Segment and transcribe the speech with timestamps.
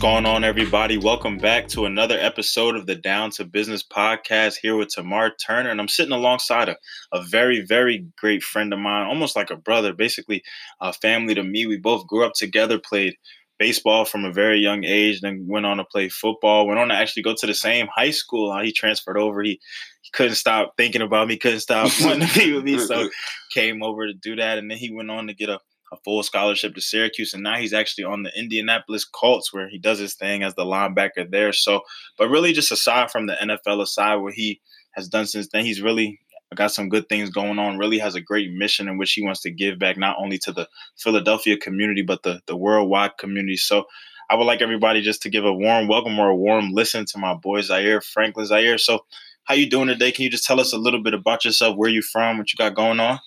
[0.00, 0.96] going on, everybody?
[0.96, 5.68] Welcome back to another episode of the Down to Business podcast here with Tamar Turner.
[5.68, 6.76] And I'm sitting alongside a,
[7.12, 10.42] a very, very great friend of mine, almost like a brother, basically
[10.80, 11.66] a family to me.
[11.66, 13.14] We both grew up together, played
[13.58, 16.94] baseball from a very young age, then went on to play football, went on to
[16.94, 18.50] actually go to the same high school.
[18.50, 19.42] Uh, he transferred over.
[19.42, 19.60] He,
[20.00, 22.78] he couldn't stop thinking about me, couldn't stop wanting to be with me.
[22.78, 23.10] So
[23.52, 24.56] came over to do that.
[24.56, 25.60] And then he went on to get a
[25.92, 29.78] a full scholarship to Syracuse, and now he's actually on the Indianapolis Colts, where he
[29.78, 31.52] does his thing as the linebacker there.
[31.52, 31.80] So,
[32.16, 34.60] but really, just aside from the NFL aside, what he
[34.92, 36.20] has done since then, he's really
[36.54, 37.78] got some good things going on.
[37.78, 40.52] Really has a great mission in which he wants to give back not only to
[40.52, 43.56] the Philadelphia community but the the worldwide community.
[43.56, 43.84] So.
[44.28, 47.18] I would like everybody just to give a warm welcome or a warm listen to
[47.18, 48.78] my boy Zaire Franklin Zaire.
[48.78, 49.04] So,
[49.42, 50.12] how you doing today?
[50.12, 52.56] Can you just tell us a little bit about yourself, where you from, what you
[52.56, 53.18] got going on?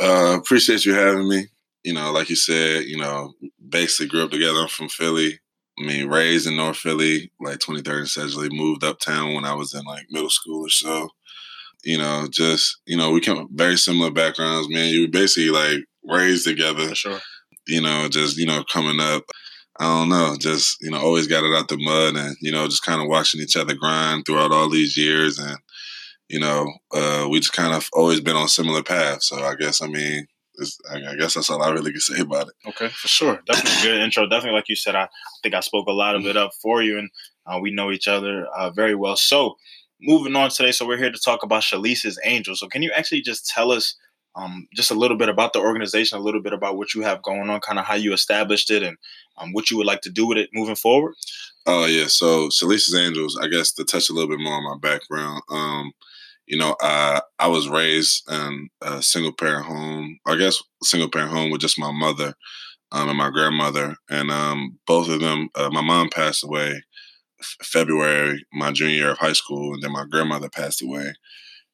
[0.00, 1.48] Uh, appreciate you having me
[1.84, 3.34] you know, like you said, you know,
[3.68, 4.60] basically grew up together.
[4.60, 5.38] I'm from Philly.
[5.78, 8.50] I mean, raised in North Philly, like 23rd and Sedgley.
[8.50, 11.10] Moved uptown when I was in like middle school or so.
[11.84, 14.88] You know, just you know, we come very similar backgrounds, man.
[14.88, 16.88] You basically like raised together.
[16.88, 17.20] For sure.
[17.66, 19.24] You know, just you know, coming up.
[19.80, 22.64] I don't know, just you know, always got it out the mud, and you know,
[22.66, 25.58] just kind of watching each other grind throughout all these years, and
[26.28, 29.28] you know, uh, we just kind of always been on similar paths.
[29.28, 30.28] So I guess I mean,
[30.90, 32.54] I guess that's all I really can say about it.
[32.68, 33.40] Okay, for sure.
[33.46, 34.26] Definitely good intro.
[34.26, 35.08] Definitely, like you said, I, I
[35.42, 37.10] think I spoke a lot of it up for you, and
[37.46, 39.16] uh, we know each other uh, very well.
[39.16, 39.56] So,
[40.00, 42.60] moving on today, so we're here to talk about Shalice's Angels.
[42.60, 43.96] So, can you actually just tell us
[44.36, 47.22] um, just a little bit about the organization, a little bit about what you have
[47.22, 48.96] going on, kind of how you established it, and
[49.38, 51.14] um, what you would like to do with it moving forward?
[51.66, 52.06] Oh, yeah.
[52.06, 55.42] So, Shalice's Angels, I guess to touch a little bit more on my background.
[55.50, 55.92] Um,
[56.46, 60.18] you know, I I was raised in a single parent home.
[60.26, 62.34] I guess single parent home with just my mother
[62.92, 65.48] um, and my grandmother, and um, both of them.
[65.54, 66.82] Uh, my mom passed away
[67.40, 71.14] f- February my junior year of high school, and then my grandmother passed away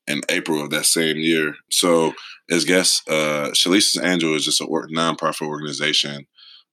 [0.06, 1.54] in April of that same year.
[1.70, 2.14] So,
[2.50, 6.26] as guess, uh, Shalice's Angel is just a nonprofit organization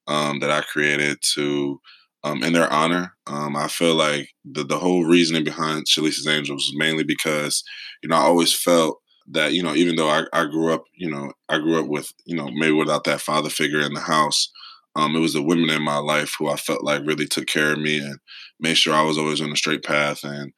[0.07, 1.79] um, that I created to
[2.27, 3.13] um, in their honor.
[3.27, 7.63] Um, I feel like the the whole reasoning behind Shalice's Angels was mainly because
[8.03, 8.99] you know I always felt
[9.31, 12.11] that you know even though I, I grew up you know I grew up with
[12.25, 14.49] you know maybe without that father figure in the house.
[14.95, 17.71] Um, it was the women in my life who I felt like really took care
[17.73, 18.17] of me and
[18.59, 20.51] made sure I was always on the straight path and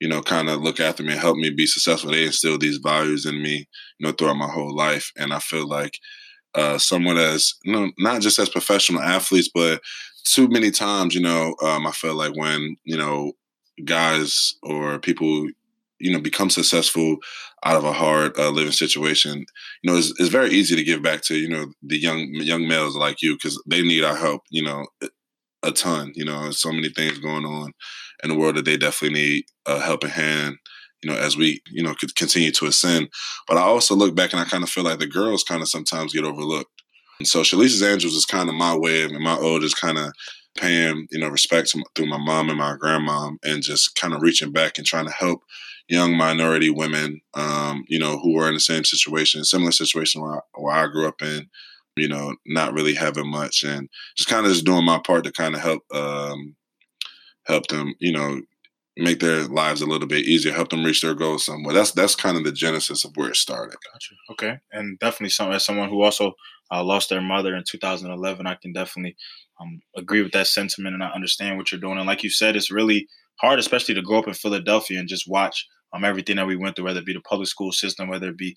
[0.00, 2.10] you know, kind of look after me and help me be successful.
[2.10, 3.66] They instilled these values in me,
[3.98, 5.10] you know, throughout my whole life.
[5.16, 5.98] And I feel like
[6.54, 9.80] uh, someone as, you know, not just as professional athletes, but
[10.26, 13.32] too many times, you know, um, I feel like when you know
[13.84, 15.48] guys or people,
[15.98, 17.16] you know, become successful
[17.64, 19.44] out of a hard uh, living situation,
[19.82, 22.66] you know, it's, it's, very easy to give back to you know the young young
[22.68, 24.86] males like you because they need our help, you know,
[25.62, 26.12] a ton.
[26.14, 27.72] You know, so many things going on
[28.22, 30.56] in the world that they definitely need a helping hand
[31.02, 33.08] you know, as we, you know, could continue to ascend.
[33.46, 35.68] But I also look back and I kind of feel like the girls kind of
[35.68, 36.70] sometimes get overlooked.
[37.18, 40.12] And so Shalice's Angels is kind of my way and my ode is kind of
[40.56, 44.52] paying, you know, respect through my mom and my grandma and just kind of reaching
[44.52, 45.42] back and trying to help
[45.88, 50.36] young minority women, um, you know, who are in the same situation, similar situation where
[50.36, 51.48] I, where I grew up in,
[51.96, 55.32] you know, not really having much and just kind of just doing my part to
[55.32, 56.56] kind of help, um,
[57.44, 58.40] help them, you know,
[58.96, 61.74] make their lives a little bit easier, help them reach their goals somewhere.
[61.74, 63.76] That's that's kind of the genesis of where it started.
[63.92, 64.14] Gotcha.
[64.32, 66.32] Okay, and definitely some as someone who also
[66.70, 69.16] uh, lost their mother in 2011, I can definitely
[69.60, 71.98] um, agree with that sentiment, and I understand what you're doing.
[71.98, 73.06] And like you said, it's really
[73.40, 76.76] hard, especially to grow up in Philadelphia and just watch um, everything that we went
[76.76, 78.56] through, whether it be the public school system, whether it be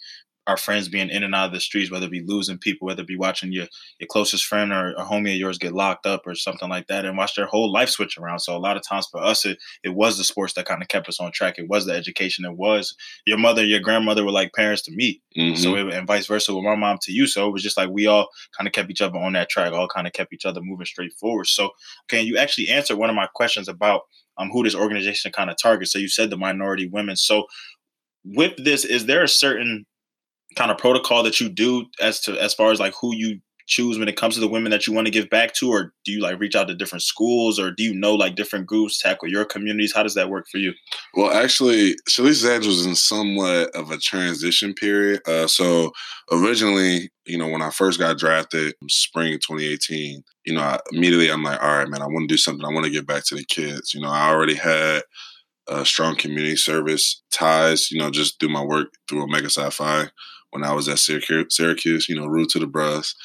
[0.50, 3.04] our friends being in and out of the streets, whether it be losing people, whether
[3.04, 3.68] it be watching your
[4.00, 7.06] your closest friend or a homie of yours get locked up or something like that,
[7.06, 8.40] and watch their whole life switch around.
[8.40, 10.88] So a lot of times for us, it, it was the sports that kind of
[10.88, 11.60] kept us on track.
[11.60, 12.46] It was the education.
[12.46, 12.96] It was
[13.26, 15.22] your mother, your grandmother were like parents to me.
[15.38, 15.56] Mm-hmm.
[15.56, 17.28] So it, and vice versa with my mom to you.
[17.28, 19.72] So it was just like we all kind of kept each other on that track,
[19.72, 21.45] all kind of kept each other moving straight forward.
[21.45, 21.69] So
[22.07, 24.02] can you actually answer one of my questions about
[24.38, 25.92] um, who this organization kind of targets?
[25.92, 27.16] So you said the minority women.
[27.16, 27.45] So
[28.25, 29.86] with this, is there a certain
[30.56, 34.00] kind of protocol that you do as to as far as like who you choose
[34.00, 36.12] when it comes to the women that you want to give back to or do
[36.12, 39.30] you like reach out to different schools or do you know like different groups tackle
[39.30, 39.94] your communities?
[39.94, 40.74] How does that work for you?
[41.13, 45.92] Well actually Shalice's Angels is in somewhat of a transition period uh, so
[46.31, 51.30] originally you know when i first got drafted in spring 2018 you know I, immediately
[51.30, 52.66] i'm like all right man i want to do something.
[52.66, 53.94] I want to give back to the kids.
[53.94, 55.04] You know i already had
[55.84, 60.07] strong community service ties you know just through my work through omega phi
[60.51, 63.16] when I was at Syracuse, you know, root to the bros.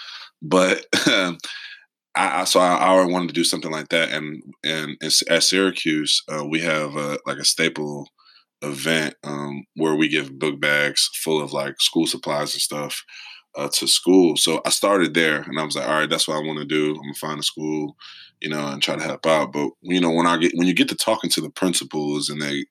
[0.42, 1.36] But I,
[2.14, 6.22] I so I, I wanted to do something like that, and and, and at Syracuse
[6.28, 8.08] uh, we have a, like a staple
[8.62, 13.02] event um, where we give book bags full of like school supplies and stuff
[13.56, 14.36] uh, to school.
[14.36, 16.64] So I started there, and I was like, all right, that's what I want to
[16.64, 16.90] do.
[16.90, 17.96] I'm gonna find a school,
[18.40, 19.52] you know, and try to help out.
[19.52, 22.40] But you know, when I get when you get to talking to the principals and
[22.40, 22.64] they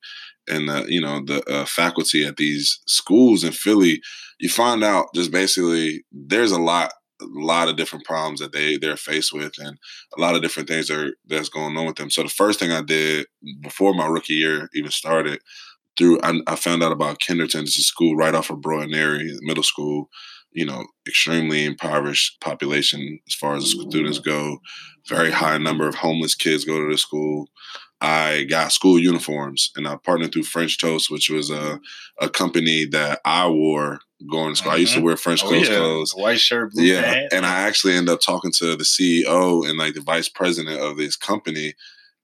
[0.48, 4.02] and the you know the uh, faculty at these schools in Philly,
[4.40, 8.78] you find out just basically there's a lot a lot of different problems that they
[8.78, 9.78] they're faced with and
[10.18, 12.10] a lot of different things are that's going on with them.
[12.10, 13.28] So the first thing I did
[13.62, 15.40] before my rookie year even started
[15.98, 17.62] through I, I found out about Kenderton.
[17.62, 20.10] It's a school right off of Broad Middle School
[20.54, 24.60] you know, extremely impoverished population as far as students go.
[25.08, 27.50] Very high number of homeless kids go to the school.
[28.04, 31.80] I got school uniforms and I partnered through French Toast, which was a,
[32.20, 34.72] a company that I wore going to school.
[34.72, 34.76] Mm-hmm.
[34.76, 35.06] I used to mm-hmm.
[35.06, 35.78] wear French oh, Toast yeah.
[35.78, 36.14] clothes.
[36.14, 37.02] White shirt, blue Yeah.
[37.02, 37.34] Pants.
[37.34, 40.98] And I actually ended up talking to the CEO and like the vice president of
[40.98, 41.76] this company.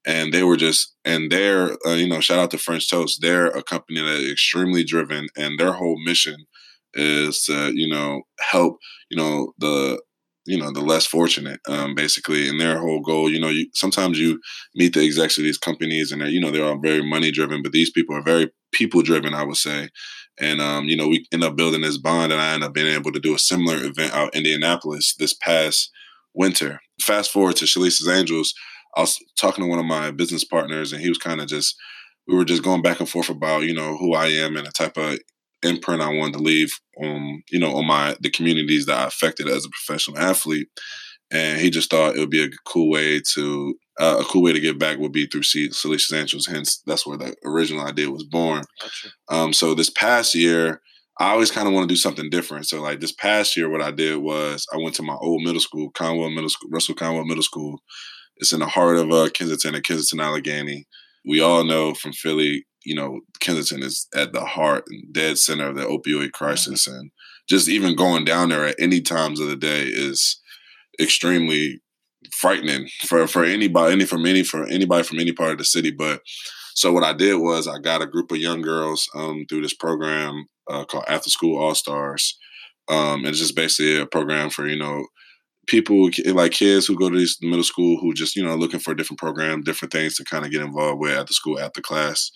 [0.06, 3.22] And they were just, and they're, uh, you know, shout out to French Toast.
[3.22, 6.46] They're a company that is extremely driven and their whole mission
[6.94, 8.78] is to you know help
[9.10, 10.00] you know the
[10.46, 14.18] you know the less fortunate um, basically and their whole goal you know you sometimes
[14.18, 14.40] you
[14.74, 17.62] meet the execs of these companies and they're you know they're all very money driven
[17.62, 19.88] but these people are very people driven i would say.
[20.40, 22.86] And um, you know we end up building this bond and i end up being
[22.86, 25.90] able to do a similar event out in indianapolis this past
[26.32, 26.80] winter.
[27.02, 28.54] Fast forward to Shalice's angels
[28.96, 31.76] i was talking to one of my business partners and he was kind of just
[32.26, 34.72] we were just going back and forth about you know who i am and the
[34.72, 35.18] type of
[35.62, 36.72] imprint I wanted to leave
[37.02, 40.68] on, you know, on my the communities that I affected as a professional athlete.
[41.32, 44.52] And he just thought it would be a cool way to uh, a cool way
[44.52, 46.46] to give back would be through Shalice's Angels.
[46.46, 48.64] Hence, that's where the original idea was born.
[48.80, 49.08] Gotcha.
[49.28, 50.80] Um, so this past year,
[51.20, 52.66] I always kind of want to do something different.
[52.66, 55.60] So like this past year, what I did was I went to my old middle
[55.60, 57.78] school, Conwell Middle School, Russell Conwell Middle School.
[58.38, 60.86] It's in the heart of uh, Kensington and Kensington Allegheny.
[61.26, 65.68] We all know from Philly, you know, Kensington is at the heart and dead center
[65.68, 66.86] of the opioid crisis.
[66.88, 66.98] Mm-hmm.
[66.98, 67.10] And
[67.48, 70.40] just even going down there at any times of the day is
[71.00, 71.80] extremely
[72.32, 75.90] frightening for, for anybody, any from any for anybody from any part of the city.
[75.90, 76.20] But
[76.74, 79.74] so what I did was I got a group of young girls um, through this
[79.74, 82.38] program uh, called After School All Stars.
[82.88, 85.06] Um, it's just basically a program for, you know,
[85.66, 88.92] people like kids who go to these middle school who just, you know, looking for
[88.92, 91.80] a different program, different things to kind of get involved with at the school after
[91.80, 92.30] class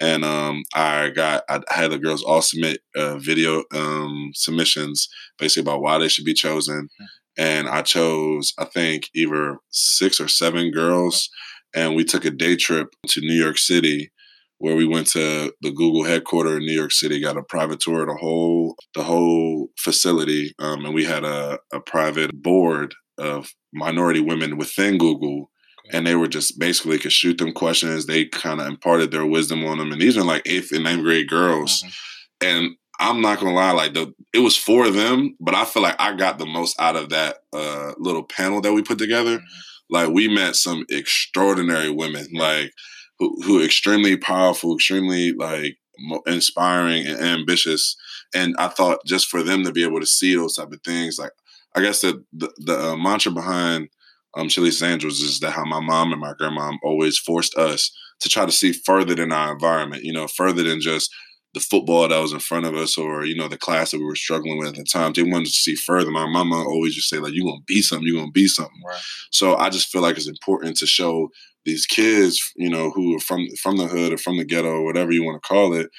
[0.00, 5.08] and um, I got I had the girls all submit uh, video um, submissions
[5.38, 7.04] basically about why they should be chosen, hmm.
[7.38, 11.28] and I chose I think either six or seven girls,
[11.74, 14.10] and we took a day trip to New York City,
[14.58, 18.02] where we went to the Google headquarters in New York City, got a private tour
[18.02, 23.50] of the whole the whole facility, um, and we had a, a private board of
[23.74, 25.50] minority women within Google
[25.92, 28.06] and they were just basically could shoot them questions.
[28.06, 31.02] They kind of imparted their wisdom on them, and these are like eighth and ninth
[31.02, 31.82] grade girls.
[31.82, 32.46] Mm-hmm.
[32.46, 35.96] And I'm not gonna lie, like the it was for them, but I feel like
[35.98, 39.38] I got the most out of that uh, little panel that we put together.
[39.38, 39.94] Mm-hmm.
[39.94, 42.72] Like we met some extraordinary women, like
[43.18, 45.78] who, who extremely powerful, extremely like
[46.26, 47.96] inspiring and ambitious.
[48.34, 51.18] And I thought just for them to be able to see those type of things,
[51.18, 51.32] like
[51.74, 53.88] I guess the the, the uh, mantra behind
[54.36, 58.28] um, Shalice's Angels is that how my mom and my grandma always forced us to
[58.28, 61.10] try to see further than our environment, you know, further than just
[61.52, 64.04] the football that was in front of us or, you know, the class that we
[64.04, 65.12] were struggling with at the time.
[65.12, 66.10] They wanted to see further.
[66.10, 68.46] My mama always just say, like, you're going to be something, you're going to be
[68.46, 68.80] something.
[68.86, 69.00] Right.
[69.32, 71.28] So I just feel like it's important to show
[71.64, 74.84] these kids, you know, who are from from the hood or from the ghetto or
[74.84, 75.90] whatever you want to call it,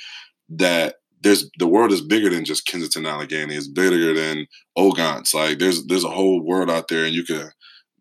[0.50, 3.56] that there's the world is bigger than just Kensington Allegheny.
[3.56, 4.48] It's bigger than
[4.78, 5.34] Ogontz.
[5.34, 7.50] Like there's there's a whole world out there, and you could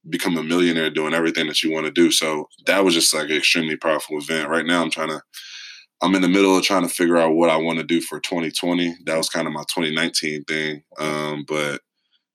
[0.09, 2.11] become a millionaire doing everything that you want to do.
[2.11, 4.49] So that was just like an extremely powerful event.
[4.49, 5.23] Right now, I'm trying to,
[6.03, 8.21] I'm in the middle of trying to figure out what I want to do for
[8.21, 8.97] 2020.
[9.05, 10.83] That was kind of my 2019 thing.
[10.99, 11.81] Um, but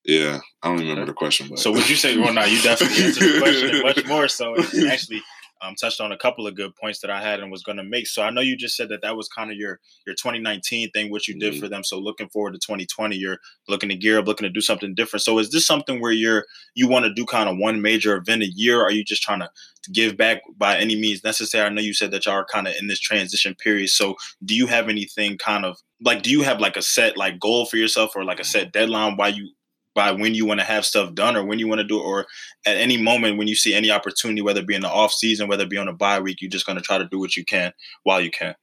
[0.03, 1.47] yeah, I don't remember the question.
[1.49, 1.59] But.
[1.59, 4.55] So would you say, well, no, you definitely answered the question much more so.
[4.55, 5.23] And actually,
[5.61, 7.83] um, touched on a couple of good points that I had and was going to
[7.83, 8.07] make.
[8.07, 11.11] So I know you just said that that was kind of your your 2019 thing,
[11.11, 11.61] what you did mm-hmm.
[11.61, 11.83] for them.
[11.83, 15.23] So looking forward to 2020, you're looking to gear up, looking to do something different.
[15.23, 16.45] So is this something where you're
[16.75, 18.81] you want to do kind of one major event a year?
[18.81, 19.49] Or are you just trying to,
[19.83, 21.65] to give back by any means necessary?
[21.65, 23.89] I know you said that y'all are kind of in this transition period.
[23.89, 27.39] So do you have anything kind of like do you have like a set like
[27.39, 29.49] goal for yourself or like a set deadline why you
[29.95, 32.03] by when you want to have stuff done or when you want to do it
[32.03, 32.27] or
[32.65, 35.47] at any moment when you see any opportunity whether it be in the off season
[35.47, 37.35] whether it be on a bye week you're just going to try to do what
[37.35, 37.71] you can
[38.03, 38.53] while you can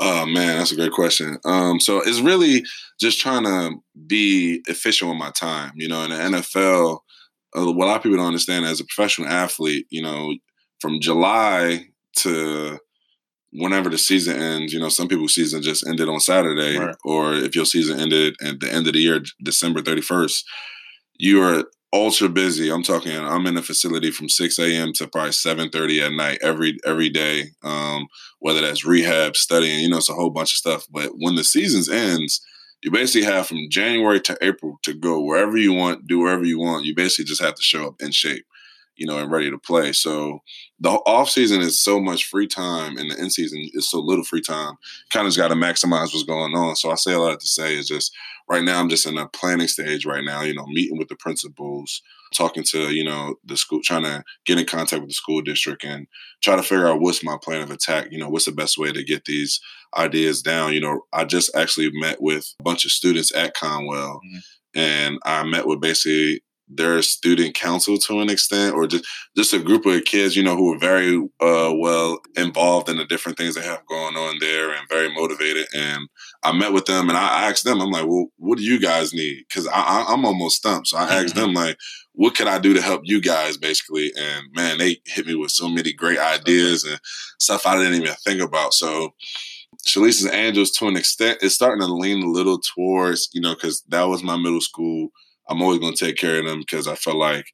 [0.00, 2.62] oh man that's a great question um, so it's really
[3.00, 3.72] just trying to
[4.06, 6.98] be efficient with my time you know in the nfl
[7.56, 10.34] uh, what a lot of people don't understand as a professional athlete, you know,
[10.80, 11.86] from July
[12.16, 12.78] to
[13.52, 16.96] whenever the season ends, you know, some people's season just ended on Saturday, right.
[17.04, 20.42] or if your season ended at the end of the year, December 31st,
[21.16, 22.70] you are ultra busy.
[22.70, 23.16] I'm talking.
[23.16, 24.92] I'm in a facility from 6 a.m.
[24.94, 27.50] to probably 7:30 at night every every day.
[27.62, 28.06] Um,
[28.40, 30.86] whether that's rehab, studying, you know, it's a whole bunch of stuff.
[30.90, 32.40] But when the seasons ends,
[32.82, 36.58] you basically have from January to April to go wherever you want, do wherever you
[36.58, 36.84] want.
[36.84, 38.44] You basically just have to show up in shape
[38.96, 39.92] you know, and ready to play.
[39.92, 40.40] So
[40.78, 44.24] the off season is so much free time, and the in season is so little
[44.24, 44.74] free time.
[45.10, 46.76] Kind of just got to maximize what's going on.
[46.76, 48.14] So I say a lot to say is just
[48.48, 50.42] right now I'm just in a planning stage right now.
[50.42, 52.02] You know, meeting with the principals,
[52.34, 55.84] talking to you know the school, trying to get in contact with the school district
[55.84, 56.06] and
[56.42, 58.08] try to figure out what's my plan of attack.
[58.10, 59.60] You know, what's the best way to get these
[59.96, 60.72] ideas down.
[60.72, 64.20] You know, I just actually met with a bunch of students at Conwell.
[64.26, 64.38] Mm-hmm
[64.74, 69.04] and I met with basically their student council to an extent, or just
[69.36, 73.04] just a group of kids, you know, who are very uh, well involved in the
[73.04, 75.66] different things they have going on there and very motivated.
[75.74, 76.08] And
[76.42, 79.12] I met with them and I asked them, I'm like, well, what do you guys
[79.12, 79.44] need?
[79.48, 80.88] Because I, am almost stumped.
[80.88, 81.76] So I asked them, like,
[82.12, 84.12] what can I do to help you guys, basically?
[84.16, 87.00] And man, they hit me with so many great ideas and
[87.38, 88.74] stuff I didn't even think about.
[88.74, 89.14] So.
[89.86, 93.82] Shalice's Angels, to an extent, is starting to lean a little towards, you know, because
[93.88, 95.10] that was my middle school
[95.48, 97.46] I'm always going to take care of them because I felt like,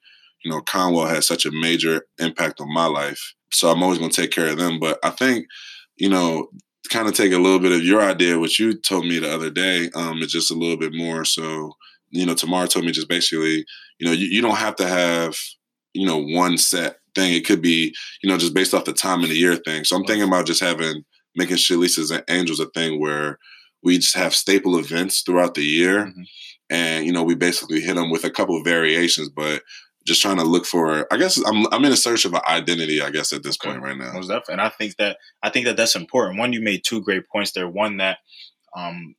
[0.44, 3.34] you know, Conwell had such a major impact on my life.
[3.52, 4.78] So I'm always going to take care of them.
[4.78, 5.46] But I think,
[5.96, 6.48] you know,
[6.90, 9.50] kind of take a little bit of your idea, what you told me the other
[9.50, 11.24] day, um, just a little bit more.
[11.24, 11.72] So,
[12.10, 13.64] you know, Tamara told me just basically,
[13.98, 15.36] you know, you, you don't have to have,
[15.92, 17.34] you know, one set thing.
[17.34, 19.84] It could be, you know, just based off the time of the year thing.
[19.84, 21.04] So I'm thinking about just having,
[21.36, 23.38] making Shalice's Angels a thing where
[23.82, 26.06] we just have staple events throughout the year.
[26.06, 26.22] Mm-hmm
[26.70, 29.62] and you know we basically hit them with a couple of variations, but
[30.06, 31.06] just trying to look for.
[31.12, 33.02] I guess I'm I'm in a search of an identity.
[33.02, 34.12] I guess at this point right now.
[34.48, 36.38] And I think that I think that that's important.
[36.38, 37.68] One, you made two great points there.
[37.68, 38.18] One that
[38.76, 39.14] um,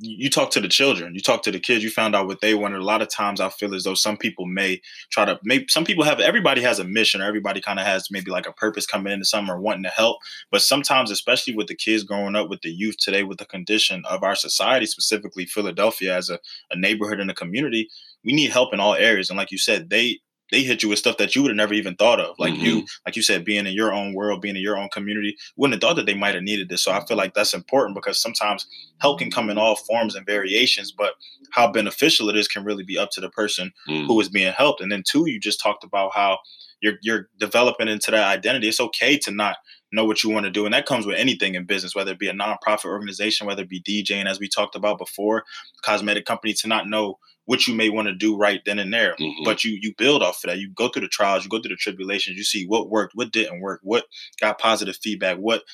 [0.00, 2.54] you talk to the children, you talk to the kids, you found out what they
[2.54, 2.80] wanted.
[2.80, 4.80] A lot of times I feel as though some people may
[5.10, 8.10] try to maybe some people have everybody has a mission or everybody kind of has
[8.10, 10.18] maybe like a purpose coming into something or wanting to help.
[10.50, 14.02] But sometimes, especially with the kids growing up with the youth today, with the condition
[14.08, 16.38] of our society, specifically Philadelphia as a,
[16.70, 17.88] a neighborhood and a community,
[18.24, 19.28] we need help in all areas.
[19.28, 21.74] And like you said, they they hit you with stuff that you would have never
[21.74, 22.36] even thought of.
[22.38, 22.64] Like mm-hmm.
[22.64, 25.74] you, like you said, being in your own world, being in your own community, wouldn't
[25.74, 26.82] have thought that they might have needed this.
[26.82, 28.66] So I feel like that's important because sometimes
[28.98, 31.14] help can come in all forms and variations, but
[31.52, 34.06] how beneficial it is can really be up to the person mm.
[34.06, 34.80] who is being helped.
[34.80, 36.38] And then two, you just talked about how
[36.80, 38.68] you're you're developing into that identity.
[38.68, 39.56] It's okay to not
[39.92, 40.64] know what you want to do.
[40.64, 43.68] And that comes with anything in business, whether it be a nonprofit organization, whether it
[43.68, 45.44] be DJing, as we talked about before,
[45.82, 47.18] cosmetic company, to not know
[47.50, 49.16] what you may want to do right then and there.
[49.18, 49.42] Mm-hmm.
[49.44, 50.58] But you you build off of that.
[50.58, 53.32] You go through the trials, you go through the tribulations, you see what worked, what
[53.32, 54.04] didn't work, what
[54.40, 55.64] got positive feedback, what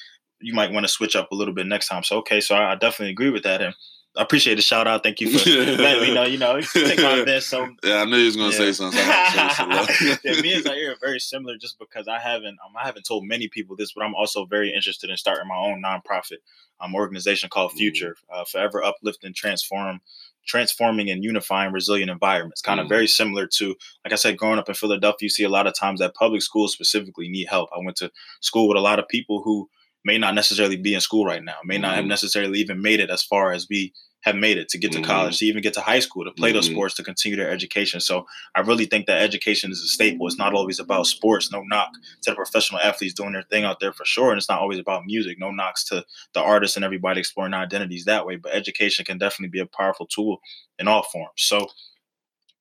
[0.40, 2.02] you might want to switch up a little bit next time.
[2.02, 3.60] So okay, so I, I definitely agree with that.
[3.60, 3.74] And
[4.16, 5.02] I appreciate the shout out.
[5.02, 6.24] Thank you for letting me know.
[6.24, 7.50] You know, take my best.
[7.50, 8.56] So yeah, I knew you was gonna yeah.
[8.56, 8.98] say something.
[10.24, 13.26] yeah, me and Zaire are very similar, just because I haven't um, I haven't told
[13.26, 16.38] many people this, but I'm also very interested in starting my own nonprofit
[16.80, 17.76] um, organization called mm.
[17.76, 20.00] Future, uh, Forever Uplift and Transform
[20.46, 22.60] transforming and unifying resilient environments.
[22.60, 22.90] Kind of mm.
[22.90, 23.74] very similar to,
[24.04, 26.42] like I said, growing up in Philadelphia, you see a lot of times that public
[26.42, 27.70] schools specifically need help.
[27.74, 28.10] I went to
[28.40, 29.68] school with a lot of people who
[30.04, 32.10] may not necessarily be in school right now, may not have mm-hmm.
[32.10, 33.92] necessarily even made it as far as we
[34.22, 35.06] have made it to get to mm-hmm.
[35.06, 36.56] college, to even get to high school, to play mm-hmm.
[36.56, 38.00] those sports, to continue their education.
[38.00, 40.26] So I really think that education is a staple.
[40.26, 41.52] It's not always about sports.
[41.52, 41.90] No knock
[42.22, 44.30] to the professional athletes doing their thing out there for sure.
[44.30, 45.38] And it's not always about music.
[45.38, 46.04] No knocks to
[46.34, 48.36] the artists and everybody exploring identities that way.
[48.36, 50.40] But education can definitely be a powerful tool
[50.78, 51.30] in all forms.
[51.36, 51.68] So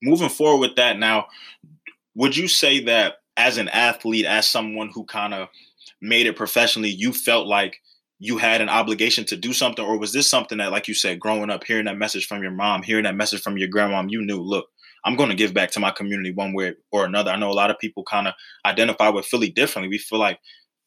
[0.03, 1.25] moving forward with that now,
[2.13, 5.49] would you say that as an athlete, as someone who kind of
[5.99, 7.81] made it professionally, you felt like
[8.19, 11.19] you had an obligation to do something or was this something that like you said
[11.19, 14.21] growing up hearing that message from your mom hearing that message from your grandmom you
[14.21, 14.67] knew look
[15.05, 17.31] i'm going to give back to my community one way or another.
[17.31, 18.33] I know a lot of people kind of
[18.65, 19.89] identify with philly differently.
[19.89, 20.39] We feel like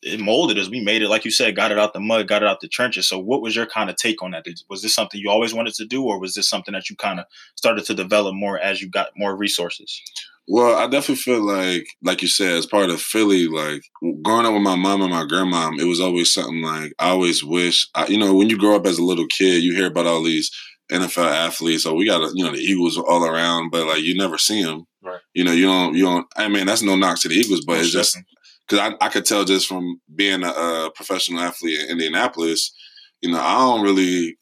[0.03, 0.69] it molded us.
[0.69, 2.69] We made it like you said got it out the mud got it out the
[2.69, 3.09] trenches.
[3.09, 4.47] So what was your kind of take on that?
[4.69, 7.21] Was this something you always wanted to do or was this something that you kind
[7.21, 10.03] of started to develop more as you got more resources
[10.51, 13.83] well, I definitely feel like, like you said, as part of Philly, like
[14.23, 17.45] growing up with my mom and my grandmom, it was always something like I always
[17.45, 20.07] wish, I, you know, when you grow up as a little kid, you hear about
[20.07, 20.51] all these
[20.91, 21.83] NFL athletes.
[21.83, 24.87] So we got, you know, the Eagles all around, but like you never see them.
[25.03, 25.21] Right.
[25.35, 26.27] You know, you don't, you don't.
[26.35, 28.19] I mean, that's no knock to the Eagles, but it's just
[28.67, 32.73] because I, I could tell just from being a, a professional athlete in Indianapolis
[33.21, 34.38] you know, I don't really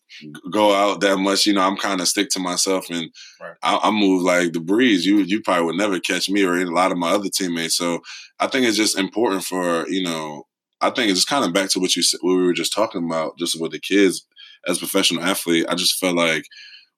[0.51, 1.47] go out that much.
[1.47, 3.11] You know, I'm kind of stick to myself, and
[3.41, 3.57] right.
[3.63, 5.07] I, I, move like the breeze.
[5.07, 7.77] You you probably would never catch me or a lot of my other teammates.
[7.77, 8.01] So
[8.39, 10.47] I think it's just important for you know.
[10.81, 12.75] I think it's just kind of back to what you said, what we were just
[12.75, 14.27] talking about, just with the kids
[14.67, 15.67] as professional athlete.
[15.69, 16.45] I just felt like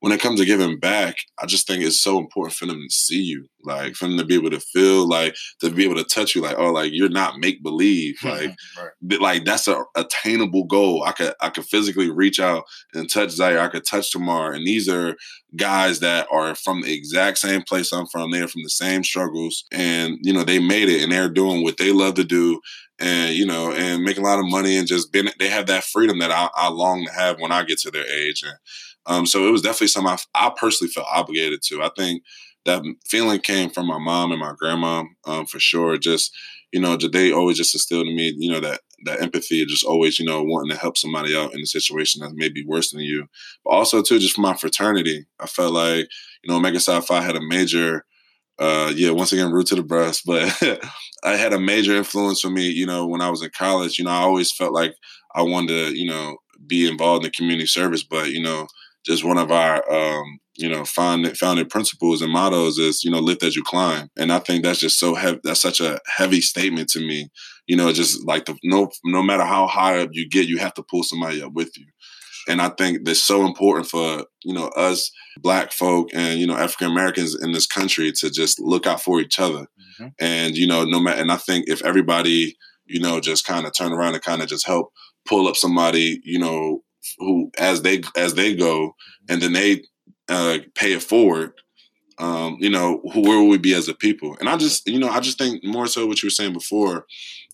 [0.01, 2.95] when it comes to giving back, I just think it's so important for them to
[2.95, 6.05] see you, like for them to be able to feel, like to be able to
[6.05, 9.21] touch you, like oh, like you're not make believe, like right.
[9.21, 11.03] like that's a attainable goal.
[11.05, 12.65] I could I could physically reach out
[12.95, 13.61] and touch Zaire.
[13.61, 15.17] I could touch Tamar, and these are
[15.57, 18.31] guys that are from the exact same place I'm from.
[18.31, 21.77] They're from the same struggles, and you know they made it, and they're doing what
[21.77, 22.61] they love to do,
[23.01, 25.85] and you know, and making a lot of money, and just being they have that
[25.85, 28.55] freedom that I, I long to have when I get to their age, and
[29.09, 31.83] um, so it was definitely something I, I, personally felt obligated to.
[31.83, 32.23] I think
[32.65, 35.99] that feeling came from my mom and my grandma um, for sure.
[35.99, 36.33] Just
[36.73, 40.19] you know, they always just instilled in me, you know, that that empathy, just always,
[40.19, 43.01] you know, wanting to help somebody out in a situation that may be worse than
[43.01, 43.27] you.
[43.65, 46.09] But also too, just for my fraternity, I felt like,
[46.43, 48.05] you know, Omega Psi Phi had a major
[48.59, 50.23] uh, yeah, once again, root to the breast.
[50.27, 50.53] But
[51.25, 53.99] I had a major influence for me, you know, when I was in college.
[53.99, 54.95] You know, I always felt like
[55.35, 58.03] I wanted to, you know, be involved in the community service.
[58.03, 58.67] But, you know,
[59.05, 63.21] just one of our um, you know founding founding principles and mottos is you know
[63.21, 64.11] lift as you climb.
[64.19, 67.31] And i think that's just so heavy that's such a heavy statement to me.
[67.67, 70.75] You know just like the, no no matter how high up you get you have
[70.75, 71.87] to pull somebody up with you.
[72.49, 76.57] And i think that's so important for you know us black folk and you know
[76.57, 79.67] african americans in this country to just look out for each other.
[80.01, 80.09] Mm-hmm.
[80.21, 83.73] and you know no matter and i think if everybody you know just kind of
[83.77, 84.93] turn around and kind of just help
[85.27, 86.83] pull up somebody you know
[87.19, 88.95] who as they as they go
[89.29, 89.83] and then they
[90.29, 91.53] uh, pay it forward
[92.19, 94.37] um, you know who, where will we be as a people?
[94.41, 97.07] And i just you know i just think more so what you were saying before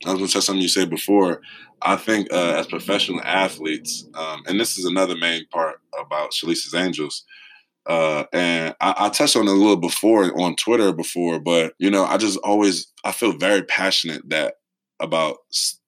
[0.05, 1.43] i was going to say something you said before
[1.83, 6.75] i think uh, as professional athletes um, and this is another main part about Shalice's
[6.75, 7.25] angels
[7.87, 11.91] uh, and I, I, touched on it a little before on Twitter before, but you
[11.91, 14.54] know, I just always I feel very passionate that
[15.00, 15.37] about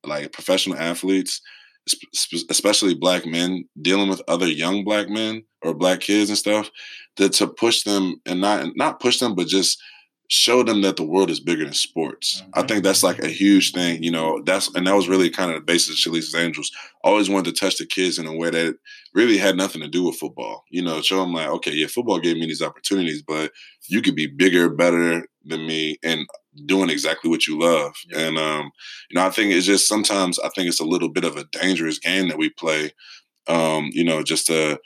[0.04, 1.40] like professional athletes
[2.50, 6.70] especially black men dealing with other young black men or black kids and stuff
[7.16, 9.80] that to push them and not not push them but just
[10.28, 12.40] show them that the world is bigger than sports.
[12.40, 12.50] Mm-hmm.
[12.54, 14.42] I think that's like a huge thing, you know.
[14.44, 16.70] That's and that was really kind of the basis of Shalice's Angels.
[17.04, 18.76] Always wanted to touch the kids in a way that
[19.14, 20.64] really had nothing to do with football.
[20.70, 23.52] You know, show them like, okay, yeah, football gave me these opportunities, but
[23.88, 26.26] you could be bigger, better than me, and
[26.64, 27.94] doing exactly what you love.
[28.10, 28.20] Yeah.
[28.20, 28.70] And um,
[29.10, 31.44] you know, I think it's just sometimes I think it's a little bit of a
[31.44, 32.92] dangerous game that we play.
[33.48, 34.80] Um, you know, just to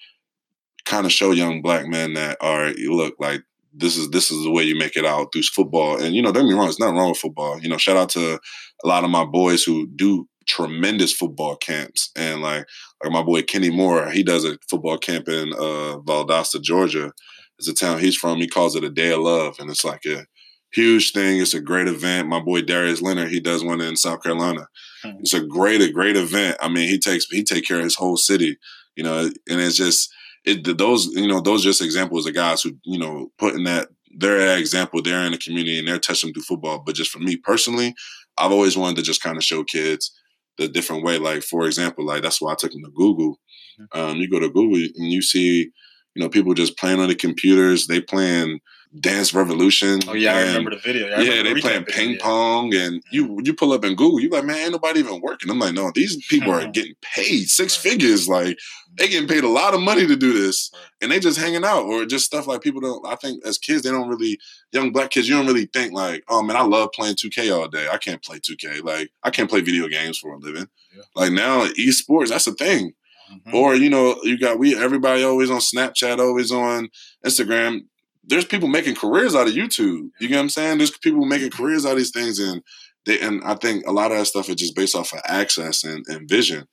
[0.84, 4.30] kind of show young black men that all right, you look like this is this
[4.30, 6.00] is the way you make it out through football.
[6.02, 7.60] And you know, don't get me wrong, it's nothing wrong with football.
[7.60, 8.38] You know, shout out to
[8.84, 12.10] a lot of my boys who do tremendous football camps.
[12.16, 12.66] And like
[13.02, 17.12] like my boy Kenny Moore, he does a football camp in uh Valdosta, Georgia.
[17.58, 18.38] It's a town he's from.
[18.38, 19.56] He calls it a day of love.
[19.58, 20.24] And it's like a
[20.72, 21.40] huge thing.
[21.40, 22.28] It's a great event.
[22.28, 24.66] My boy Darius Leonard, he does one in South Carolina.
[25.04, 25.20] Mm-hmm.
[25.20, 26.56] It's a great, a great event.
[26.60, 28.58] I mean, he takes he take care of his whole city,
[28.96, 30.12] you know, and it's just
[30.44, 34.40] it those you know those just examples of guys who you know putting that they're
[34.40, 36.82] an example they're in the community and they're touching through football.
[36.84, 37.94] But just for me personally,
[38.38, 40.12] I've always wanted to just kind of show kids
[40.58, 41.18] the different way.
[41.18, 43.38] Like for example, like that's why I took them to Google.
[43.80, 44.00] Mm-hmm.
[44.00, 45.70] Um, you go to Google and you see,
[46.14, 47.86] you know, people just playing on the computers.
[47.86, 48.60] They playing
[48.98, 50.00] Dance Revolution.
[50.08, 51.08] Oh yeah, and, I remember the video.
[51.08, 54.44] Yeah, yeah they playing ping pong, and you you pull up in Google, you like,
[54.44, 55.48] man, ain't nobody even working.
[55.48, 58.28] I'm like, no, these people are getting paid six figures.
[58.28, 58.58] Like
[58.98, 61.84] they getting paid a lot of money to do this, and they just hanging out
[61.84, 63.06] or just stuff like people don't.
[63.06, 64.40] I think as kids, they don't really
[64.72, 67.68] young black kids, you don't really think like, oh man, I love playing 2K all
[67.68, 67.86] day.
[67.88, 68.82] I can't play 2K.
[68.82, 70.66] Like I can't play video games for a living.
[70.96, 71.02] Yeah.
[71.14, 72.94] Like now, esports, that's a thing.
[73.32, 73.54] Mm-hmm.
[73.54, 76.88] Or you know, you got we everybody always on Snapchat, always on
[77.24, 77.82] Instagram
[78.30, 80.10] there's people making careers out of YouTube.
[80.20, 80.78] You get what I'm saying?
[80.78, 81.62] There's people making mm-hmm.
[81.62, 82.62] careers out of these things, and
[83.04, 85.84] they and I think a lot of that stuff is just based off of access
[85.84, 86.66] and, and vision.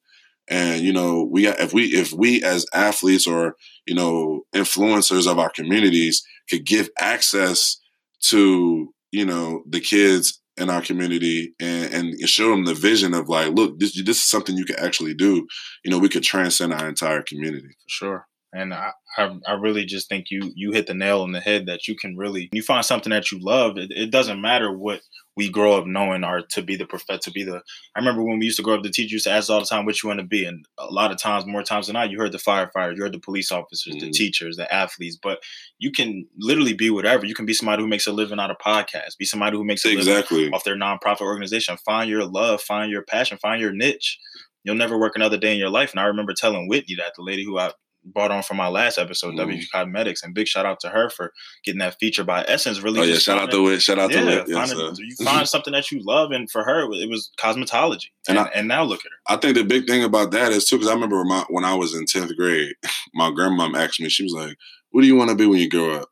[0.47, 5.29] And you know, we got, if we if we as athletes or you know influencers
[5.29, 7.77] of our communities could give access
[8.21, 13.29] to you know the kids in our community and, and show them the vision of
[13.29, 15.47] like, look, this this is something you can actually do.
[15.83, 17.67] You know, we could transcend our entire community.
[17.67, 18.27] For sure.
[18.53, 21.65] And I, I, I, really just think you you hit the nail on the head
[21.65, 23.77] that you can really you find something that you love.
[23.77, 25.01] It, it doesn't matter what
[25.35, 27.61] we grow up knowing or to be the perfect to be the.
[27.95, 29.65] I remember when we used to grow up, the teacher used to ask all the
[29.65, 32.09] time what you want to be, and a lot of times, more times than not,
[32.09, 34.05] you heard the firefighter, you heard the police officers, mm-hmm.
[34.05, 35.17] the teachers, the athletes.
[35.21, 35.39] But
[35.77, 37.25] you can literally be whatever.
[37.25, 39.85] You can be somebody who makes a living out of podcasts, be somebody who makes
[39.85, 40.37] a exactly.
[40.37, 41.77] living off their nonprofit organization.
[41.85, 44.17] Find your love, find your passion, find your niche
[44.63, 45.91] you'll never work another day in your life.
[45.91, 47.71] And I remember telling Whitney that the lady who I
[48.13, 49.37] brought on from my last episode, mm.
[49.37, 52.81] W Cosmetics, and big shout out to her for getting that feature by Essence.
[52.81, 53.81] Really, oh yeah, shout out to it.
[53.81, 54.45] Shout out yeah, to it.
[54.47, 58.07] Yes, you find something that you love, and for her, it was cosmetology.
[58.27, 59.35] And, and, I, and now look at her.
[59.35, 61.73] I think the big thing about that is too, because I remember my, when I
[61.73, 62.73] was in tenth grade,
[63.13, 64.57] my grandmom asked me, she was like,
[64.91, 66.09] "What do you want to be when you grow up?"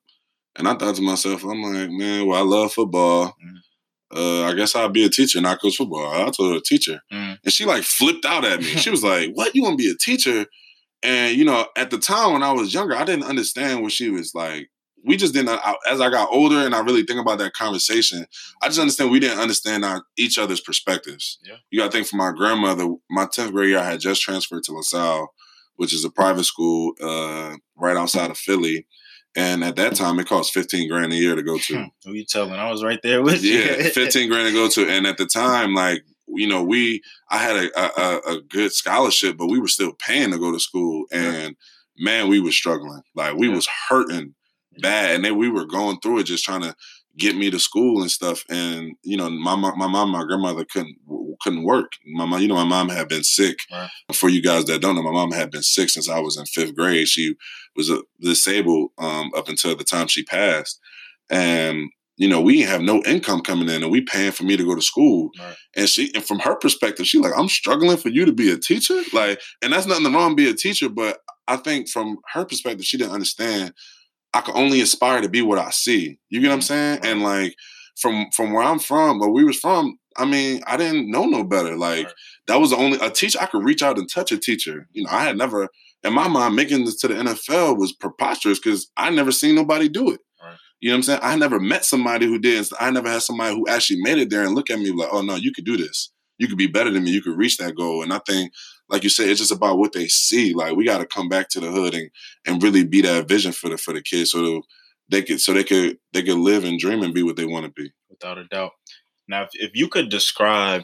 [0.57, 3.35] And I thought to myself, I'm like, man, well, I love football.
[3.45, 3.57] Mm.
[4.15, 6.07] Uh, I guess I'll be a teacher, and not coach football.
[6.07, 7.37] I told her a teacher, mm.
[7.43, 8.65] and she like flipped out at me.
[8.65, 9.55] she was like, "What?
[9.55, 10.45] You want to be a teacher?"
[11.05, 14.09] And you know, at the time when I was younger, I didn't understand what she
[14.09, 14.69] was like.
[15.05, 15.49] We just didn't.
[15.49, 18.25] I, as I got older and I really think about that conversation,
[18.63, 21.37] I just understand we didn't understand our, each other's perspectives.
[21.45, 21.57] Yeah.
[21.69, 22.87] You got to think for my grandmother.
[23.09, 25.27] My tenth grade year, I had just transferred to LaSalle,
[25.75, 28.87] which is a private school uh, right outside of Philly.
[29.35, 31.87] And at that time, it cost fifteen grand a year to go to.
[32.05, 32.53] Who you telling?
[32.53, 33.59] I was right there with you.
[33.59, 34.89] Yeah, fifteen grand to go to.
[34.95, 36.03] And at the time, like
[36.35, 40.31] you know, we I had a, a, a good scholarship, but we were still paying
[40.31, 41.55] to go to school, and
[41.97, 43.01] man, we was struggling.
[43.15, 43.55] Like we yeah.
[43.55, 44.35] was hurting
[44.81, 46.75] bad, and then we were going through it, just trying to
[47.17, 48.43] get me to school and stuff.
[48.49, 50.97] And you know, my my mom, my grandmother couldn't
[51.41, 51.91] couldn't work.
[52.13, 53.57] My mom, you know, my mom had been sick.
[53.71, 53.89] Right.
[54.13, 56.45] For you guys that don't know, my mom had been sick since I was in
[56.45, 57.07] fifth grade.
[57.07, 57.35] She
[57.75, 60.79] was disabled um, up until the time she passed,
[61.29, 64.63] and you know, we have no income coming in and we paying for me to
[64.63, 65.31] go to school.
[65.39, 65.55] Right.
[65.75, 68.57] And she and from her perspective, she like, I'm struggling for you to be a
[68.57, 69.01] teacher.
[69.13, 72.97] Like, and that's nothing wrong be a teacher, but I think from her perspective, she
[72.97, 73.73] didn't understand
[74.33, 76.19] I could only aspire to be what I see.
[76.29, 76.65] You get what I'm mm-hmm.
[76.65, 76.99] saying?
[77.01, 77.05] Right.
[77.05, 77.55] And like
[77.99, 81.43] from from where I'm from, where we was from, I mean, I didn't know no
[81.43, 81.77] better.
[81.77, 82.13] Like right.
[82.47, 84.87] that was the only a teacher I could reach out and touch a teacher.
[84.91, 85.69] You know, I had never
[86.03, 89.89] in my mind making this to the NFL was preposterous because I never seen nobody
[89.89, 90.19] do it.
[90.81, 91.19] You know what I'm saying?
[91.23, 92.67] I never met somebody who did.
[92.79, 95.21] I never had somebody who actually made it there and look at me like, oh
[95.21, 96.11] no, you could do this.
[96.37, 97.11] You could be better than me.
[97.11, 98.03] You could reach that goal.
[98.03, 98.51] And I think,
[98.89, 100.53] like you said, it's just about what they see.
[100.53, 102.09] Like we got to come back to the hood and
[102.45, 104.61] and really be that vision for the for the kids, so
[105.09, 107.65] they could so they could they could live and dream and be what they want
[107.65, 107.91] to be.
[108.09, 108.71] Without a doubt.
[109.27, 110.83] Now, if, if you could describe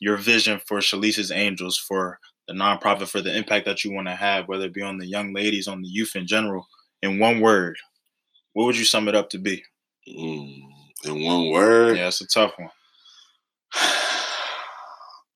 [0.00, 4.14] your vision for Shalice's Angels for the nonprofit for the impact that you want to
[4.14, 6.66] have, whether it be on the young ladies, on the youth in general,
[7.02, 7.76] in one word,
[8.56, 9.62] what would you sum it up to be?
[10.08, 10.62] Mm,
[11.04, 11.98] in one word?
[11.98, 12.70] Yeah, it's a tough one.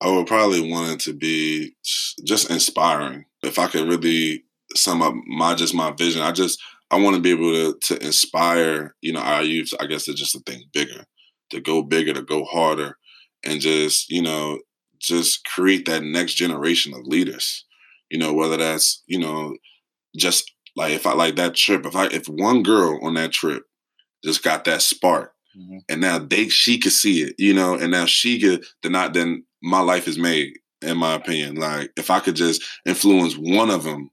[0.01, 1.77] I would probably want it to be
[2.25, 3.27] just inspiring.
[3.43, 6.59] If I could really sum up my just my vision, I just
[6.91, 9.75] I want to be able to to inspire, you know, our youth.
[9.79, 11.05] I guess to just to think bigger,
[11.51, 12.97] to go bigger, to go harder,
[13.45, 14.61] and just you know
[14.99, 17.67] just create that next generation of leaders.
[18.09, 19.59] You know, whether that's you know
[20.17, 23.65] just like if I like that trip, if I if one girl on that trip
[24.25, 25.79] just got that spark, mm-hmm.
[25.89, 29.15] and now they she could see it, you know, and now she could then not
[29.15, 31.57] then my life is made, in my opinion.
[31.57, 34.11] Like if I could just influence one of them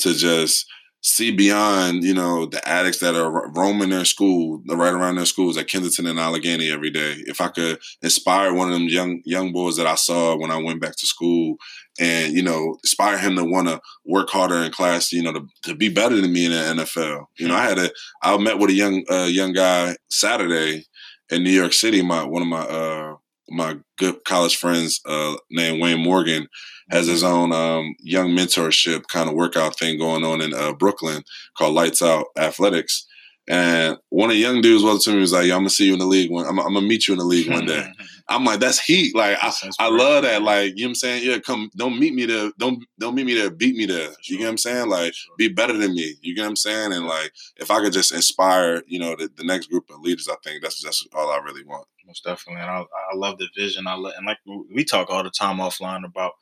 [0.00, 0.66] to just
[1.02, 5.56] see beyond, you know, the addicts that are roaming their school, right around their schools
[5.56, 7.16] at Kensington and Allegheny every day.
[7.26, 10.56] If I could inspire one of them young young boys that I saw when I
[10.56, 11.56] went back to school
[12.00, 15.46] and, you know, inspire him to want to work harder in class, you know, to,
[15.64, 17.26] to be better than me in the NFL.
[17.38, 17.90] You know, I had a
[18.22, 20.84] I met with a young uh, young guy Saturday
[21.30, 23.07] in New York City, my one of my uh
[23.50, 26.48] my good college friends uh, named Wayne Morgan
[26.90, 31.22] has his own um, young mentorship kind of workout thing going on in uh, Brooklyn
[31.56, 33.06] called Lights Out Athletics.
[33.50, 35.86] And one of the young dudes was to me was like, "Yo, "I'm gonna see
[35.86, 36.46] you in the league one.
[36.46, 37.90] I'm, I'm gonna meet you in the league one day."
[38.28, 39.16] I'm like, "That's heat!
[39.16, 40.42] Like, I, I love that.
[40.42, 41.22] Like, you know what I'm saying?
[41.24, 42.50] Yeah, come, don't meet me there.
[42.58, 43.48] Don't don't meet me there.
[43.48, 44.10] Beat me there.
[44.24, 44.90] You get what I'm saying?
[44.90, 46.16] Like, be better than me.
[46.20, 46.92] You get what I'm saying?
[46.92, 50.28] And like, if I could just inspire, you know, the, the next group of leaders,
[50.28, 52.62] I think that's that's all I really want most definitely.
[52.62, 53.86] And I, I love the vision.
[53.88, 54.38] I love, and like
[54.74, 56.32] we talk all the time offline about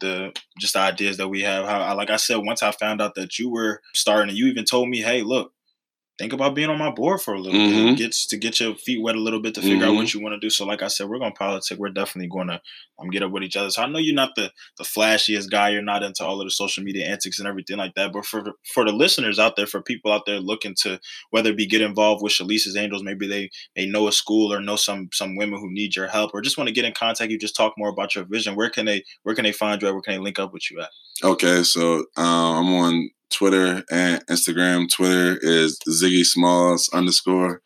[0.00, 1.66] the just the ideas that we have.
[1.66, 4.64] How, like I said, once I found out that you were starting, and you even
[4.64, 5.52] told me, "Hey, look,
[6.18, 7.90] think about being on my board for a little mm-hmm.
[7.90, 9.90] bit, gets to get your feet wet a little bit to figure mm-hmm.
[9.90, 10.50] out what you want to do.
[10.50, 11.78] So, like I said, we're going to politic.
[11.78, 12.60] We're definitely going to
[12.98, 13.70] um, get up with each other.
[13.70, 15.70] So I know you're not the the flashiest guy.
[15.70, 18.12] You're not into all of the social media antics and everything like that.
[18.12, 21.00] But for the, for the listeners out there, for people out there looking to
[21.30, 24.60] whether it be get involved with Shalice's Angels, maybe they they know a school or
[24.60, 27.30] know some some women who need your help, or just want to get in contact.
[27.30, 28.56] You just talk more about your vision.
[28.56, 29.88] Where can they where can they find you?
[29.88, 29.94] At?
[29.94, 30.90] Where can they link up with you at?
[31.22, 34.90] Okay, so uh, I'm on Twitter and Instagram.
[34.90, 37.60] Twitter is Ziggy Smalls underscore.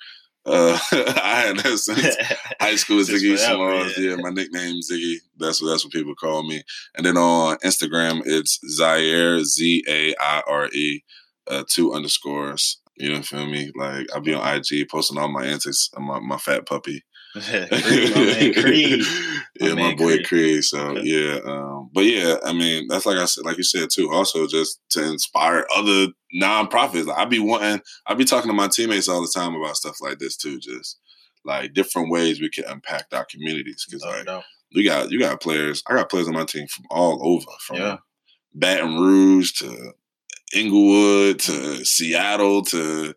[0.44, 2.16] Uh, I had that since
[2.60, 3.00] high school.
[3.00, 3.96] Ziggy Smalls.
[3.96, 4.10] Yeah.
[4.10, 5.16] yeah, my nickname Ziggy.
[5.38, 6.62] That's what that's what people call me.
[6.96, 11.04] And then on Instagram, it's Zaire Z A I R E,
[11.48, 12.78] uh, two underscores.
[12.96, 13.70] You know, feel me?
[13.74, 15.90] Like I'll be on IG posting all my antics.
[15.96, 17.04] My my fat puppy.
[17.40, 19.00] Creed, my man, Creed.
[19.60, 20.26] yeah, My my, man, boy Creed.
[20.26, 20.64] Creed.
[20.64, 21.02] So Okay.
[21.04, 24.10] yeah, um, but yeah, I mean, that's like I said, like you said too.
[24.12, 26.08] Also, just to inspire other
[26.40, 27.06] nonprofits.
[27.06, 29.96] Like, I be wanting, I be talking to my teammates all the time about stuff
[30.00, 30.58] like this too.
[30.58, 30.98] Just
[31.44, 33.86] like different ways we can impact our communities.
[33.88, 35.82] Because No like we got, you got players.
[35.86, 37.96] I got players on my team from all over, from Yeah.
[38.54, 39.92] Baton Rouge to
[40.54, 43.14] Inglewood to Seattle to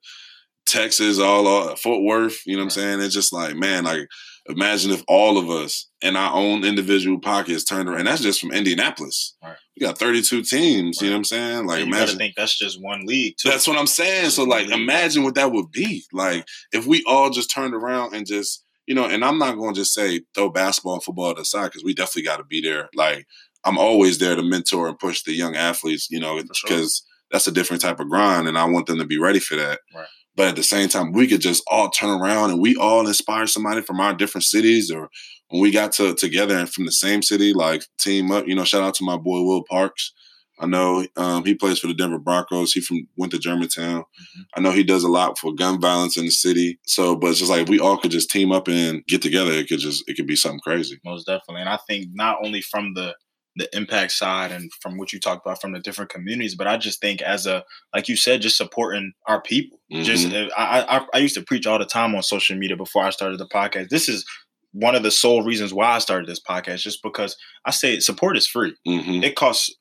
[0.67, 2.41] Texas, all, all Fort Worth.
[2.45, 3.01] You know what I'm saying?
[3.01, 4.07] It's just like, man, like
[4.47, 7.99] imagine if all of us in our own individual pockets turned around.
[7.99, 9.35] And that's just from Indianapolis.
[9.43, 9.55] Right.
[9.79, 11.01] We got 32 teams.
[11.01, 11.65] You know what I'm saying?
[11.67, 12.17] Like And you imagine.
[12.17, 13.49] think that's just one league too.
[13.49, 14.29] That's what I'm saying.
[14.29, 14.79] So like league.
[14.79, 16.03] imagine what that would be.
[16.13, 19.73] Like if we all just turned around and just, you know, and I'm not going
[19.73, 22.43] to just say throw basketball and football to the side because we definitely got to
[22.43, 22.89] be there.
[22.93, 23.25] Like
[23.63, 26.69] I'm always there to mentor and push the young athletes, you know, For sure.
[26.69, 29.55] because that's a different type of grind and I want them to be ready for
[29.55, 29.79] that.
[29.93, 30.05] Right.
[30.35, 33.47] But at the same time, we could just all turn around and we all inspire
[33.47, 35.09] somebody from our different cities or
[35.49, 38.63] when we got to together and from the same city, like team up, you know,
[38.65, 40.11] shout out to my boy Will Parks.
[40.59, 42.71] I know um, he plays for the Denver Broncos.
[42.71, 43.99] He from went to Germantown.
[44.03, 44.43] Mhm.
[44.55, 46.79] I know he does a lot for gun violence in the city.
[46.87, 49.51] So, but it's just like we all could just team up and get together.
[49.51, 50.97] It could just it could be something crazy.
[51.03, 51.59] most definitely.
[51.61, 53.13] And I think not only from the
[53.55, 56.77] the impact side and from what you talked about from the different communities, but I
[56.77, 57.63] just think as a
[57.93, 59.79] like you said, just supporting our people.
[60.03, 63.03] Just uh, I, I I used to preach all the time on social media before
[63.03, 63.89] I started the podcast.
[63.89, 64.25] This is
[64.73, 68.35] one of the sole reasons why I started this podcast, just because I say support
[68.37, 68.75] is free.
[68.85, 69.73] hmm It costs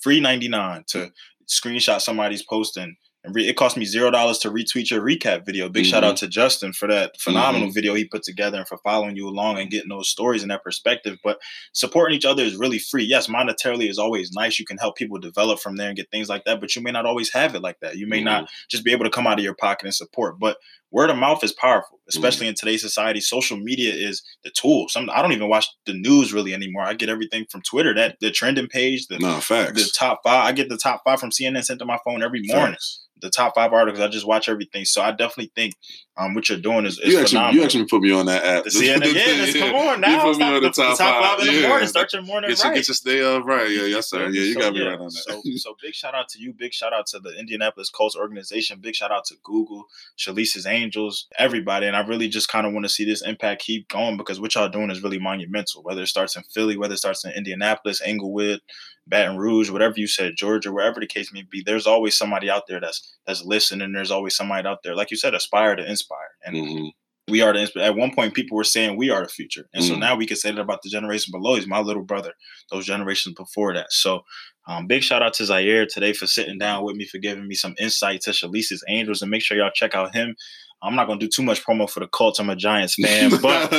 [0.00, 1.10] free ninety nine to
[1.48, 2.84] screenshot somebody's posting.
[2.84, 2.96] And
[3.30, 5.68] re- it cost me zero dollars to retweet your recap video.
[5.68, 6.26] Big shout out mm-hmm.
[6.26, 7.74] to Justin for that phenomenal mm-hmm.
[7.74, 10.62] video he put together and for following you along and getting those stories and that
[10.62, 11.18] perspective.
[11.22, 11.40] But
[11.72, 13.04] supporting each other is really free.
[13.04, 14.58] Yes, monetarily is always nice.
[14.58, 16.90] You can help people develop from there and get things like that, but you may
[16.90, 17.96] not always have it like that.
[17.96, 18.64] You may not mm-hmm.
[18.68, 20.38] just be able to come out of your pocket and support.
[20.38, 20.58] But
[20.94, 22.08] word of mouth is powerful, mm-hmm.
[22.08, 23.20] especially in today's society.
[23.20, 24.88] Social media is the tool.
[24.88, 26.84] Some I don't even watch the news really anymore.
[26.84, 27.92] I get everything from Twitter.
[27.92, 30.46] That the trending page, the No the top five.
[30.46, 32.74] I get the top five from CNN sent to my phone every morning.
[32.74, 33.02] Facts.
[33.20, 34.00] The top five articles.
[34.00, 34.84] I just watch everything.
[34.84, 35.74] So I definitely think
[36.16, 37.54] um, what you're doing is, is You actually phenomenal.
[37.56, 38.64] you actually put me on that app.
[38.64, 39.14] the CNN,
[39.54, 40.10] yeah, come on now.
[40.26, 41.68] You put me on the the, top, the top five, in the yeah.
[41.68, 41.88] morning.
[41.88, 42.74] Start your morning Get right.
[42.76, 43.68] get your stay up right.
[43.68, 44.28] Yeah, yes sir.
[44.28, 45.12] Yeah, you So, got me yeah, right on that.
[45.12, 46.52] So, so big shout out to you.
[46.52, 48.78] Big shout out to the Indianapolis Colts organization.
[48.80, 51.86] Big shout out to Google, Shalice's Angels, everybody.
[51.86, 54.54] And I really just kind of want to see this impact keep going because what
[54.54, 55.82] y'all doing is really monumental.
[55.82, 58.60] Whether it starts in Philly, whether it starts in Indianapolis, Englewood,
[59.06, 62.66] Baton Rouge, whatever you said, Georgia, wherever the case may be, there's always somebody out
[62.68, 63.92] there that's that's listening.
[63.92, 66.03] There's always somebody out there, like you said, aspire to inspire.
[66.44, 66.90] And Mhm.
[67.28, 69.66] we are the insp- at one point people were saying we are the future.
[69.72, 70.00] And so Mm.
[70.00, 72.34] now we can say that about the generation below he's my little brother
[72.70, 73.92] those generations before that.
[73.92, 74.24] So
[74.66, 77.54] um, big shout out to zaire today for sitting down with me for giving me
[77.54, 79.20] some insight to shalice's angels.
[79.22, 80.36] And make sure y'all check out him.
[80.82, 82.38] I'm not going to do too much promo for the colts.
[82.38, 83.70] I'm a giants fan but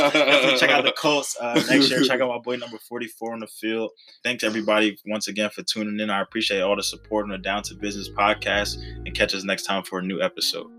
[0.59, 2.03] check out the colts uh, next year.
[2.03, 3.91] Check out my boy number 44 on the field.
[4.23, 6.09] Thanks everybody once again for tuning in.
[6.09, 9.63] I appreciate all the support on the down to business podcast and catch us next
[9.63, 10.71] time for a new episode